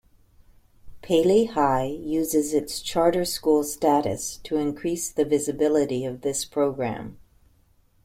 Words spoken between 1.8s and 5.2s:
uses its charter school status to increase